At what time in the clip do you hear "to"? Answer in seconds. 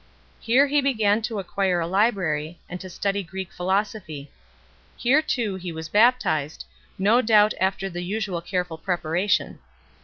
1.21-1.37, 2.81-2.89